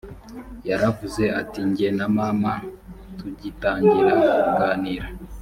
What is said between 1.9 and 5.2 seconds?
na mama tugitangira kuganira